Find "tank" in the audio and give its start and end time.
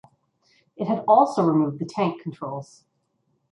1.85-2.23